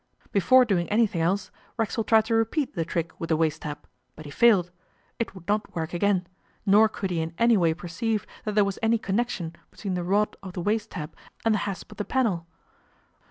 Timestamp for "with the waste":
3.19-3.61